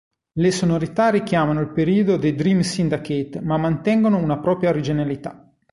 Le 0.39 0.49
sonorità 0.49 1.09
richiamano 1.11 1.61
il 1.61 1.69
periodo 1.73 2.17
dei 2.17 2.33
Dream 2.33 2.61
Syndicate 2.61 3.39
ma 3.39 3.57
mantengono 3.57 4.17
una 4.17 4.39
propria 4.39 4.71
originalità. 4.71 5.47